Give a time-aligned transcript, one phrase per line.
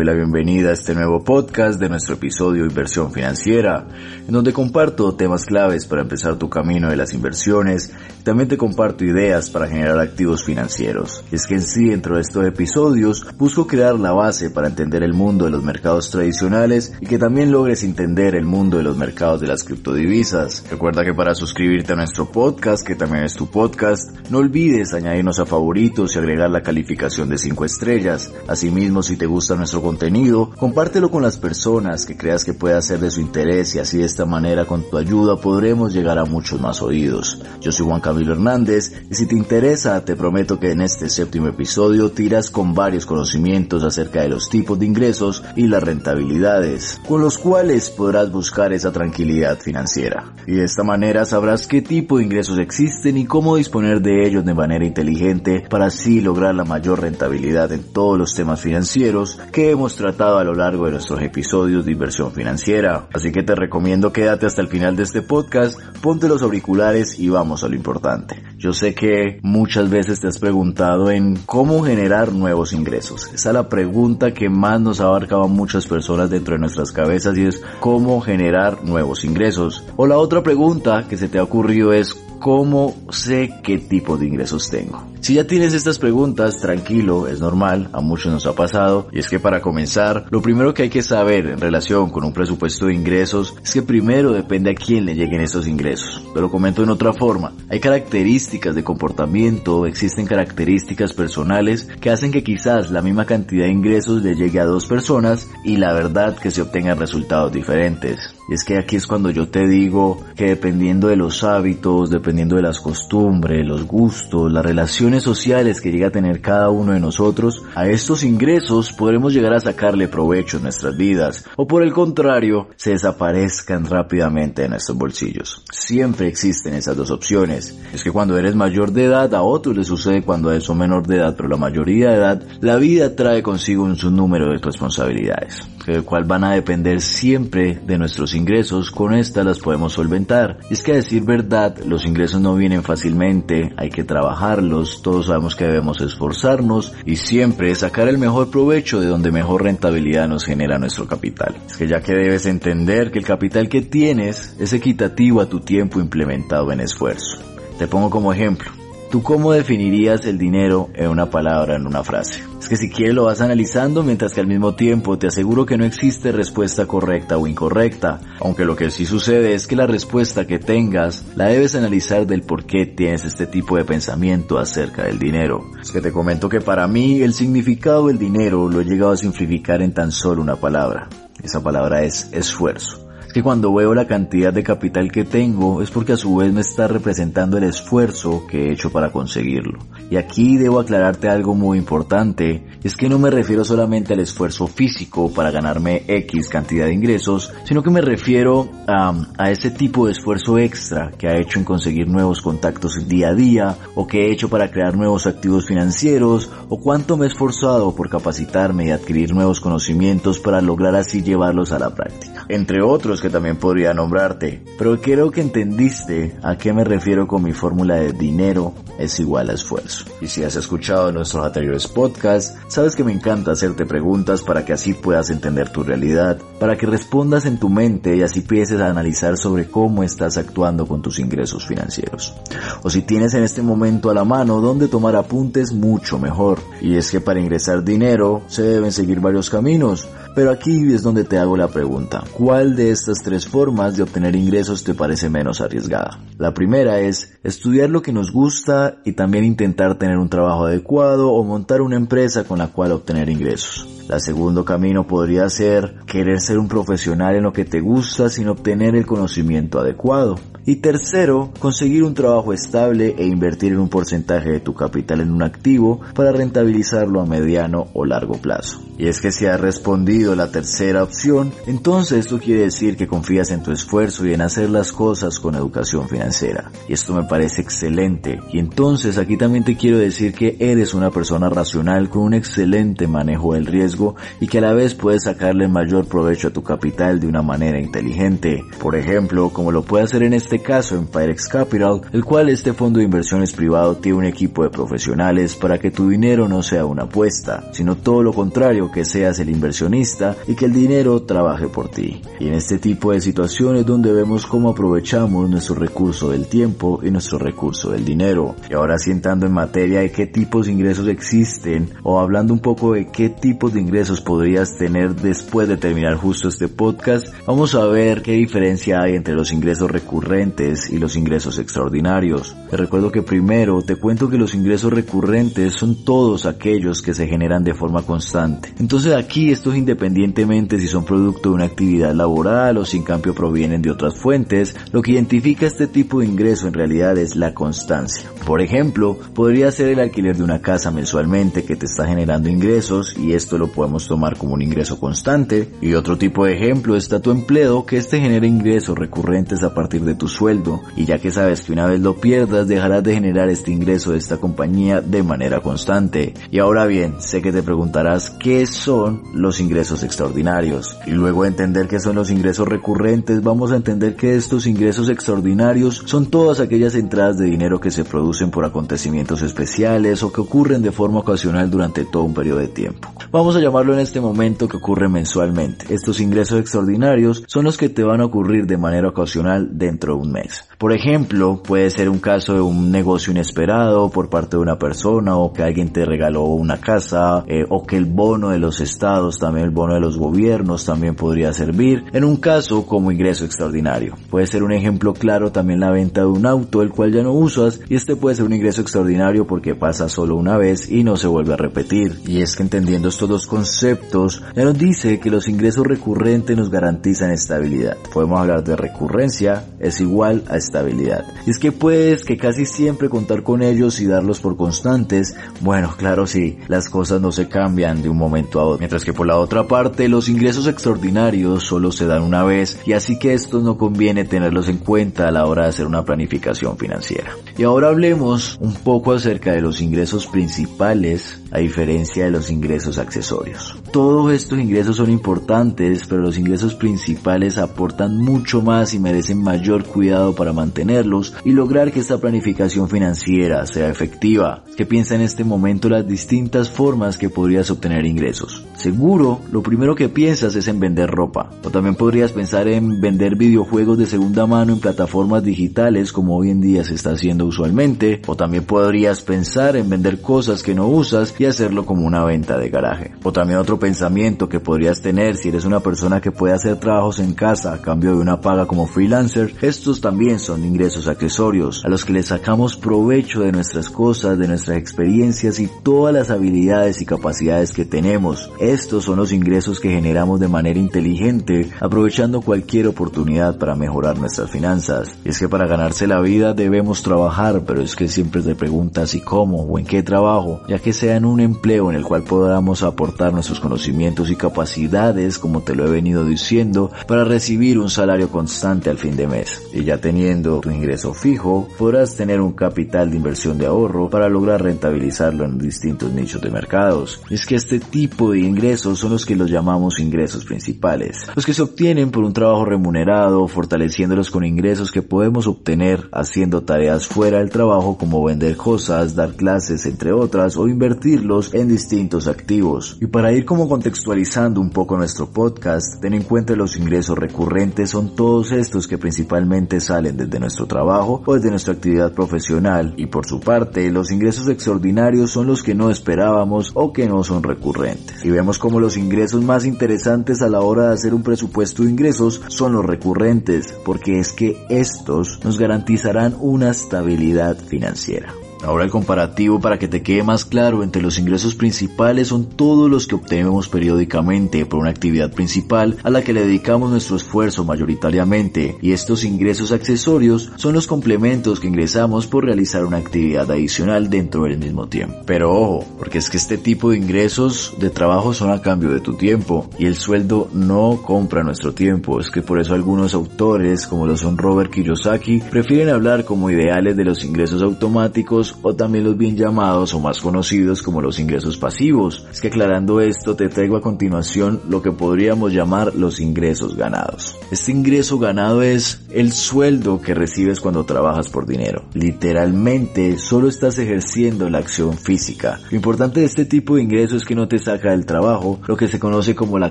[0.00, 3.86] doy la bienvenida a este nuevo podcast de nuestro episodio Inversión Financiera,
[4.26, 8.56] en donde comparto temas claves para empezar tu camino de las inversiones y también te
[8.56, 11.22] comparto ideas para generar activos financieros.
[11.30, 15.12] es que en sí, dentro de estos episodios, busco crear la base para entender el
[15.12, 19.42] mundo de los mercados tradicionales y que también logres entender el mundo de los mercados
[19.42, 20.64] de las criptodivisas.
[20.70, 25.40] Recuerda que para suscribirte a nuestro podcast, que también es tu podcast, no olvides añadirnos
[25.40, 28.32] a favoritos y agregar la calificación de 5 estrellas.
[28.48, 33.00] Asimismo, si te gusta nuestro contenido, compártelo con las personas que creas que pueda ser
[33.00, 36.60] de su interés y así de esta manera con tu ayuda podremos llegar a muchos
[36.60, 37.42] más oídos.
[37.60, 41.48] Yo soy Juan Camilo Hernández y si te interesa te prometo que en este séptimo
[41.48, 47.20] episodio tiras con varios conocimientos acerca de los tipos de ingresos y las rentabilidades, con
[47.20, 50.34] los cuales podrás buscar esa tranquilidad financiera.
[50.46, 54.44] Y de esta manera sabrás qué tipo de ingresos existen y cómo disponer de ellos
[54.44, 59.70] de manera inteligente para así lograr la mayor rentabilidad en todos los temas financieros que
[59.70, 63.08] hemos tratado a lo largo de nuestros episodios de inversión financiera.
[63.14, 67.28] Así que te recomiendo quédate hasta el final de este podcast, ponte los auriculares y
[67.30, 68.42] vamos a lo importante.
[68.58, 73.30] Yo sé que muchas veces te has preguntado en cómo generar nuevos ingresos.
[73.32, 77.46] Esa es la pregunta que más nos abarcaba muchas personas dentro de nuestras cabezas y
[77.46, 79.84] es cómo generar nuevos ingresos.
[79.96, 84.26] O la otra pregunta que se te ha ocurrido es ¿Cómo sé qué tipo de
[84.26, 85.06] ingresos tengo?
[85.20, 89.28] Si ya tienes estas preguntas, tranquilo, es normal, a muchos nos ha pasado, y es
[89.28, 92.94] que para comenzar, lo primero que hay que saber en relación con un presupuesto de
[92.94, 96.24] ingresos es que primero depende a quién le lleguen estos ingresos.
[96.32, 102.32] Pero lo comento en otra forma, hay características de comportamiento, existen características personales que hacen
[102.32, 106.38] que quizás la misma cantidad de ingresos le llegue a dos personas y la verdad
[106.38, 108.34] que se obtengan resultados diferentes.
[108.48, 112.56] Y es que aquí es cuando yo te digo que dependiendo de los hábitos, dependiendo
[112.56, 117.00] de las costumbres, los gustos, las relaciones sociales que llega a tener cada uno de
[117.00, 121.92] nosotros, a estos ingresos podremos llegar a sacarle provecho en nuestras vidas o por el
[121.92, 125.64] contrario, se desaparezcan rápidamente en nuestros bolsillos.
[125.70, 127.78] Siempre existen esas dos opciones.
[127.92, 131.16] Es que cuando eres mayor de edad, a otros les sucede cuando eres menor de
[131.16, 136.04] edad, pero la mayoría de edad, la vida trae consigo un número de responsabilidades, el
[136.04, 140.58] cual van a depender siempre de nuestros ingresos con estas las podemos solventar.
[140.70, 145.56] es que a decir verdad, los ingresos no vienen fácilmente, hay que trabajarlos, todos sabemos
[145.56, 150.78] que debemos esforzarnos y siempre sacar el mejor provecho de donde mejor rentabilidad nos genera
[150.78, 151.56] nuestro capital.
[151.66, 155.60] Es que ya que debes entender que el capital que tienes es equitativo a tu
[155.60, 157.38] tiempo implementado en esfuerzo.
[157.78, 158.79] Te pongo como ejemplo.
[159.10, 162.44] ¿Tú cómo definirías el dinero en una palabra, en una frase?
[162.60, 165.76] Es que si quieres lo vas analizando mientras que al mismo tiempo te aseguro que
[165.76, 170.46] no existe respuesta correcta o incorrecta, aunque lo que sí sucede es que la respuesta
[170.46, 175.18] que tengas la debes analizar del por qué tienes este tipo de pensamiento acerca del
[175.18, 175.64] dinero.
[175.82, 179.16] Es que te comento que para mí el significado del dinero lo he llegado a
[179.16, 181.08] simplificar en tan solo una palabra.
[181.42, 186.12] Esa palabra es esfuerzo que cuando veo la cantidad de capital que tengo es porque
[186.12, 189.78] a su vez me está representando el esfuerzo que he hecho para conseguirlo.
[190.10, 194.66] Y aquí debo aclararte algo muy importante, es que no me refiero solamente al esfuerzo
[194.66, 200.06] físico para ganarme X cantidad de ingresos, sino que me refiero a, a ese tipo
[200.06, 204.26] de esfuerzo extra que ha hecho en conseguir nuevos contactos día a día, o que
[204.26, 208.90] he hecho para crear nuevos activos financieros, o cuánto me he esforzado por capacitarme y
[208.90, 212.46] adquirir nuevos conocimientos para lograr así llevarlos a la práctica.
[212.48, 217.42] Entre otros que también podría nombrarte, pero creo que entendiste a qué me refiero con
[217.42, 220.04] mi fórmula de dinero es igual a esfuerzo.
[220.20, 224.74] Y si has escuchado nuestros anteriores podcasts, sabes que me encanta hacerte preguntas para que
[224.74, 228.88] así puedas entender tu realidad, para que respondas en tu mente y así empieces a
[228.88, 232.34] analizar sobre cómo estás actuando con tus ingresos financieros.
[232.82, 236.58] O si tienes en este momento a la mano donde tomar apuntes mucho mejor.
[236.80, 241.24] Y es que para ingresar dinero se deben seguir varios caminos, pero aquí es donde
[241.24, 245.60] te hago la pregunta, ¿cuál de estas tres formas de obtener ingresos te parece menos
[245.60, 246.18] arriesgada?
[246.38, 251.32] La primera es estudiar lo que nos gusta y también intentar tener un trabajo adecuado
[251.32, 253.86] o montar una empresa con la cual obtener ingresos.
[254.08, 258.48] La segundo camino podría ser querer ser un profesional en lo que te gusta sin
[258.48, 260.36] obtener el conocimiento adecuado.
[260.66, 265.32] Y tercero, conseguir un trabajo estable e invertir en un porcentaje de tu capital en
[265.32, 268.82] un activo para rentabilizarlo a mediano o largo plazo.
[268.98, 273.50] Y es que si has respondido la tercera opción, entonces esto quiere decir que confías
[273.50, 276.70] en tu esfuerzo y en hacer las cosas con educación financiera.
[276.86, 278.38] Y esto me parece excelente.
[278.52, 283.06] Y entonces aquí también te quiero decir que eres una persona racional con un excelente
[283.06, 287.20] manejo del riesgo y que a la vez puedes sacarle mayor provecho a tu capital
[287.20, 288.62] de una manera inteligente.
[288.78, 292.98] Por ejemplo, como lo puede hacer en este caso Empirex Capital, el cual este fondo
[292.98, 297.04] de inversiones privado tiene un equipo de profesionales para que tu dinero no sea una
[297.04, 301.90] apuesta, sino todo lo contrario, que seas el inversionista y que el dinero trabaje por
[301.90, 302.22] ti.
[302.38, 307.10] Y en este tipo de situaciones donde vemos cómo aprovechamos nuestro recurso del tiempo y
[307.10, 308.56] nuestro recurso del dinero.
[308.68, 312.60] Y ahora sí entrando en materia de qué tipos de ingresos existen o hablando un
[312.60, 317.74] poco de qué tipos de ingresos podrías tener después de terminar justo este podcast, vamos
[317.74, 322.56] a ver qué diferencia hay entre los ingresos recurrentes y los ingresos extraordinarios.
[322.70, 327.26] Te recuerdo que primero te cuento que los ingresos recurrentes son todos aquellos que se
[327.26, 328.72] generan de forma constante.
[328.78, 333.02] Entonces aquí esto es independientemente si son producto de una actividad laboral o si en
[333.02, 337.36] cambio provienen de otras fuentes, lo que identifica este tipo de ingreso en realidad es
[337.36, 338.30] la constancia.
[338.46, 343.14] Por ejemplo, podría ser el alquiler de una casa mensualmente que te está generando ingresos
[343.18, 345.68] y esto lo podemos tomar como un ingreso constante.
[345.82, 350.02] Y otro tipo de ejemplo está tu empleo que este genera ingresos recurrentes a partir
[350.02, 353.48] de tu sueldo y ya que sabes que una vez lo pierdas dejarás de generar
[353.48, 356.34] este ingreso de esta compañía de manera constante.
[356.50, 361.48] Y ahora bien, sé que te preguntarás qué son los ingresos extraordinarios y luego de
[361.48, 366.60] entender qué son los ingresos recurrentes vamos a entender que estos ingresos extraordinarios son todas
[366.60, 371.20] aquellas entradas de dinero que se producen por acontecimientos especiales o que ocurren de forma
[371.20, 373.12] ocasional durante todo un periodo de tiempo.
[373.30, 375.92] Vamos a llamarlo en este momento que ocurre mensualmente.
[375.94, 380.19] Estos ingresos extraordinarios son los que te van a ocurrir de manera ocasional dentro de
[380.20, 380.64] un mes.
[380.78, 385.36] Por ejemplo, puede ser un caso de un negocio inesperado por parte de una persona
[385.36, 389.38] o que alguien te regaló una casa eh, o que el bono de los estados,
[389.38, 394.14] también el bono de los gobiernos también podría servir en un caso como ingreso extraordinario.
[394.30, 397.32] Puede ser un ejemplo claro también la venta de un auto el cual ya no
[397.32, 401.16] usas y este puede ser un ingreso extraordinario porque pasa solo una vez y no
[401.16, 402.20] se vuelve a repetir.
[402.26, 406.70] Y es que entendiendo estos dos conceptos ya nos dice que los ingresos recurrentes nos
[406.70, 407.96] garantizan estabilidad.
[408.12, 411.24] Podemos hablar de recurrencia es igual a estabilidad.
[411.46, 415.34] Es que puedes que casi siempre contar con ellos y darlos por constantes.
[415.60, 418.78] Bueno, claro sí, las cosas no se cambian de un momento a otro.
[418.78, 422.92] Mientras que por la otra parte, los ingresos extraordinarios solo se dan una vez y
[422.92, 426.76] así que estos no conviene tenerlos en cuenta a la hora de hacer una planificación
[426.76, 427.32] financiera.
[427.56, 432.98] Y ahora hablemos un poco acerca de los ingresos principales a diferencia de los ingresos
[432.98, 433.76] accesorios.
[433.92, 439.84] Todos estos ingresos son importantes, pero los ingresos principales aportan mucho más y merecen mayor
[439.84, 439.99] cuidado
[440.36, 444.64] para mantenerlos y lograr que esta planificación financiera sea efectiva.
[444.76, 448.64] ¿Qué piensa en este momento las distintas formas que podrías obtener ingresos?
[448.80, 453.36] Seguro, lo primero que piensas es en vender ropa, o también podrías pensar en vender
[453.36, 458.22] videojuegos de segunda mano en plataformas digitales como hoy en día se está haciendo usualmente,
[458.26, 462.56] o también podrías pensar en vender cosas que no usas y hacerlo como una venta
[462.56, 463.12] de garaje.
[463.22, 467.18] O también otro pensamiento que podrías tener si eres una persona que puede hacer trabajos
[467.18, 471.90] en casa a cambio de una paga como freelancer, estos también son ingresos accesorios a
[471.90, 477.02] los que le sacamos provecho de nuestras cosas, de nuestras experiencias y todas las habilidades
[477.02, 478.50] y capacidades que tenemos.
[478.70, 484.48] Estos son los ingresos que generamos de manera inteligente, aprovechando cualquier oportunidad para mejorar nuestras
[484.48, 485.18] finanzas.
[485.24, 489.16] Y es que para ganarse la vida debemos trabajar, pero es que siempre te preguntas
[489.16, 492.22] y cómo o en qué trabajo, ya que sea en un empleo en el cual
[492.22, 497.90] podamos aportar nuestros conocimientos y capacidades, como te lo he venido diciendo, para recibir un
[497.90, 499.64] salario constante al fin de mes.
[499.72, 504.28] Y ya teniendo tu ingreso fijo, podrás tener un capital de inversión de ahorro para
[504.28, 507.20] lograr rentabilizarlo en distintos nichos de mercados.
[507.30, 511.54] Es que este tipo de ingresos son los que los llamamos ingresos principales, los que
[511.54, 517.38] se obtienen por un trabajo remunerado, fortaleciéndolos con ingresos que podemos obtener haciendo tareas fuera
[517.38, 522.98] del trabajo como vender cosas, dar clases, entre otras, o invertirlos en distintos activos.
[523.00, 527.88] Y para ir como contextualizando un poco nuestro podcast, ten en cuenta los ingresos recurrentes
[527.88, 533.06] son todos estos que principalmente salen desde nuestro trabajo o desde nuestra actividad profesional y
[533.06, 537.42] por su parte los ingresos extraordinarios son los que no esperábamos o que no son
[537.42, 538.22] recurrentes.
[538.22, 541.90] Y vemos como los ingresos más interesantes a la hora de hacer un presupuesto de
[541.90, 548.34] ingresos son los recurrentes porque es que estos nos garantizarán una estabilidad financiera.
[548.62, 552.90] Ahora el comparativo para que te quede más claro entre los ingresos principales son todos
[552.90, 557.64] los que obtenemos periódicamente por una actividad principal a la que le dedicamos nuestro esfuerzo
[557.64, 564.10] mayoritariamente y estos ingresos accesorios son los complementos que ingresamos por realizar una actividad adicional
[564.10, 565.16] dentro del mismo tiempo.
[565.26, 569.00] Pero ojo, porque es que este tipo de ingresos de trabajo son a cambio de
[569.00, 572.20] tu tiempo y el sueldo no compra nuestro tiempo.
[572.20, 576.96] Es que por eso algunos autores como lo son Robert Kiyosaki prefieren hablar como ideales
[576.96, 581.56] de los ingresos automáticos o también los bien llamados o más conocidos como los ingresos
[581.58, 582.26] pasivos.
[582.30, 587.36] Es que aclarando esto te traigo a continuación lo que podríamos llamar los ingresos ganados.
[587.50, 591.84] Este ingreso ganado es el sueldo que recibes cuando trabajas por dinero.
[591.94, 595.60] Literalmente solo estás ejerciendo la acción física.
[595.70, 598.76] Lo importante de este tipo de ingreso es que no te saca del trabajo, lo
[598.76, 599.70] que se conoce como la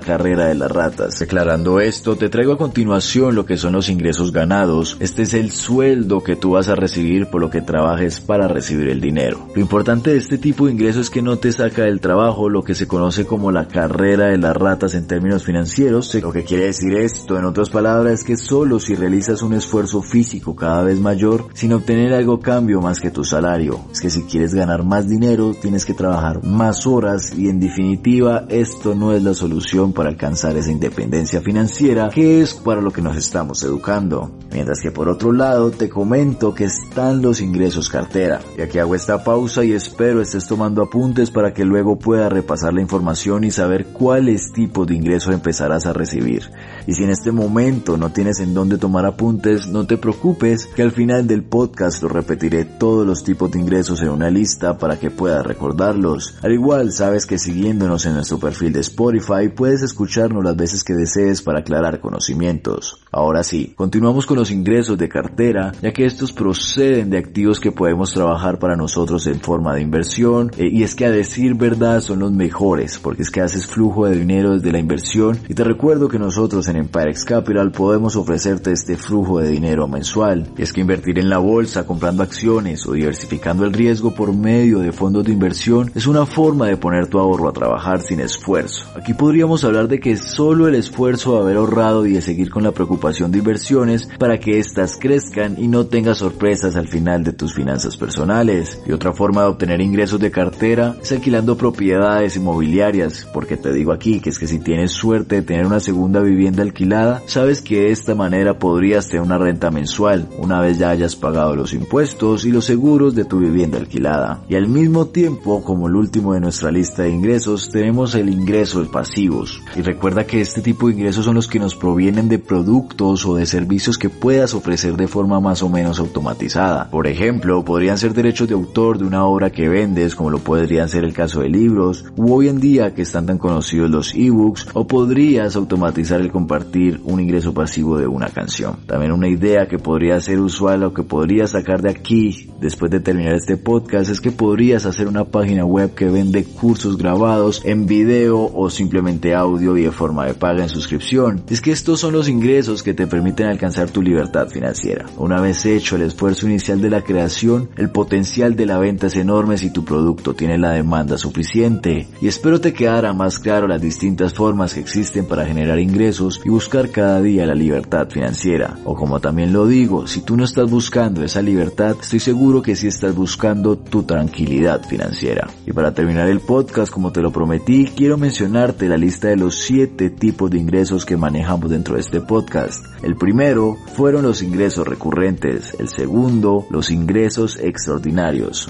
[0.00, 1.18] carrera de las ratas.
[1.18, 4.96] Declarando esto, te traigo a continuación lo que son los ingresos ganados.
[5.00, 8.69] Este es el sueldo que tú vas a recibir por lo que trabajes para recibir
[8.70, 9.46] el dinero.
[9.54, 12.62] Lo importante de este tipo de ingreso es que no te saca del trabajo, lo
[12.62, 16.14] que se conoce como la carrera de las ratas en términos financieros.
[16.14, 20.02] Lo que quiere decir esto, en otras palabras, es que solo si realizas un esfuerzo
[20.02, 23.80] físico cada vez mayor, sin obtener algo cambio más que tu salario.
[23.90, 28.46] Es que si quieres ganar más dinero, tienes que trabajar más horas y en definitiva
[28.48, 33.02] esto no es la solución para alcanzar esa independencia financiera que es para lo que
[33.02, 34.30] nos estamos educando.
[34.52, 38.40] Mientras que por otro lado te comento que están los ingresos cartera.
[38.60, 42.74] Y aquí hago esta pausa y espero estés tomando apuntes para que luego pueda repasar
[42.74, 46.42] la información y saber cuáles tipos de ingresos empezarás a recibir.
[46.86, 50.82] Y si en este momento no tienes en dónde tomar apuntes, no te preocupes que
[50.82, 54.98] al final del podcast lo repetiré todos los tipos de ingresos en una lista para
[54.98, 56.34] que puedas recordarlos.
[56.42, 60.92] Al igual sabes que siguiéndonos en nuestro perfil de Spotify puedes escucharnos las veces que
[60.92, 63.00] desees para aclarar conocimientos.
[63.10, 67.72] Ahora sí, continuamos con los ingresos de cartera, ya que estos proceden de activos que
[67.72, 72.00] podemos trabajar para nosotros en forma de inversión, eh, y es que a decir verdad
[72.00, 75.64] son los mejores, porque es que haces flujo de dinero desde la inversión, y te
[75.64, 80.72] recuerdo que nosotros en Empirex Capital podemos ofrecerte este flujo de dinero mensual, y es
[80.72, 85.24] que invertir en la bolsa comprando acciones o diversificando el riesgo por medio de fondos
[85.24, 88.86] de inversión es una forma de poner tu ahorro a trabajar sin esfuerzo.
[88.96, 92.62] Aquí podríamos hablar de que solo el esfuerzo de haber ahorrado y de seguir con
[92.62, 97.32] la preocupación de inversiones para que éstas crezcan y no tengas sorpresas al final de
[97.32, 98.39] tus finanzas personales.
[98.40, 103.92] Y otra forma de obtener ingresos de cartera es alquilando propiedades inmobiliarias, porque te digo
[103.92, 107.80] aquí que es que si tienes suerte de tener una segunda vivienda alquilada, sabes que
[107.80, 112.46] de esta manera podrías tener una renta mensual una vez ya hayas pagado los impuestos
[112.46, 114.40] y los seguros de tu vivienda alquilada.
[114.48, 118.80] Y al mismo tiempo, como el último de nuestra lista de ingresos, tenemos el ingreso
[118.80, 119.62] de pasivos.
[119.76, 123.34] Y recuerda que este tipo de ingresos son los que nos provienen de productos o
[123.34, 126.88] de servicios que puedas ofrecer de forma más o menos automatizada.
[126.90, 130.88] Por ejemplo, podrían ser derechos de autor de una obra que vendes, como lo podrían
[130.88, 134.68] ser el caso de libros, u hoy en día que están tan conocidos los ebooks,
[134.72, 138.76] o podrías automatizar el compartir un ingreso pasivo de una canción.
[138.86, 143.00] También una idea que podría ser usual o que podrías sacar de aquí después de
[143.00, 147.86] terminar este podcast es que podrías hacer una página web que vende cursos grabados en
[147.86, 151.42] video o simplemente audio y de forma de paga en suscripción.
[151.50, 155.06] Es que estos son los ingresos que te permiten alcanzar tu libertad financiera.
[155.16, 159.14] Una vez hecho el esfuerzo inicial de la creación, el potencial de la venta es
[159.14, 162.08] enorme si tu producto tiene la demanda suficiente.
[162.20, 166.48] Y espero te quedara más claro las distintas formas que existen para generar ingresos y
[166.48, 168.76] buscar cada día la libertad financiera.
[168.84, 172.74] O como también lo digo, si tú no estás buscando esa libertad, estoy seguro que
[172.74, 175.48] si estás buscando tu tranquilidad financiera.
[175.64, 179.54] Y para terminar el podcast, como te lo prometí, quiero mencionarte la lista de los
[179.60, 182.84] 7 tipos de ingresos que manejamos dentro de este podcast.
[183.04, 187.56] El primero fueron los ingresos recurrentes, el segundo los ingresos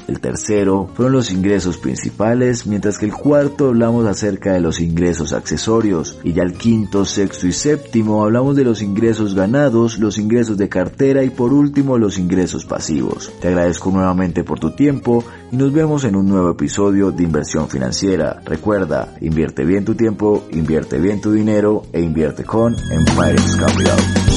[0.08, 5.32] el tercero fueron los ingresos principales, mientras que el cuarto hablamos acerca de los ingresos
[5.32, 10.58] accesorios y ya el quinto, sexto y séptimo hablamos de los ingresos ganados, los ingresos
[10.58, 13.32] de cartera y por último los ingresos pasivos.
[13.40, 15.22] Te agradezco agradezco nuevamente por tu tiempo
[15.52, 18.40] y nos vemos en un nuevo episodio de Inversión Financiera.
[18.44, 24.29] Recuerda, invierte bien tu tiempo, invierte bien tu dinero e invierte con Empire Capital.